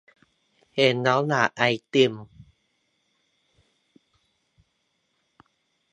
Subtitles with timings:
[0.75, 1.63] เห็นแล้วอยากไอ
[1.93, 2.13] ติม